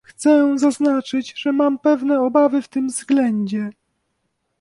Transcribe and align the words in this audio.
Chcę 0.03 0.59
zaznaczyć, 0.59 1.33
że 1.41 1.51
mam 1.51 1.79
pewne 1.79 2.21
obawy 2.21 2.61
w 2.61 2.67
tym 2.67 2.87
względzie 2.87 3.69